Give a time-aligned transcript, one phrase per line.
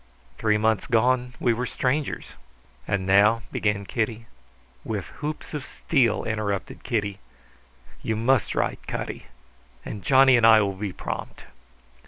[0.39, 2.33] "Three months gone we were strangers."
[2.87, 4.25] "And now" began Cutty.
[4.83, 7.19] "With hoops of steel!" interrupted Kitty.
[8.01, 9.27] "You must write, Cutty,
[9.85, 11.43] and Johnny and I will be prompt."